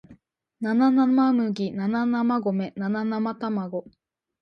[0.03, 0.11] 七生麦七生
[1.35, 1.77] 米七生
[3.69, 3.83] 卵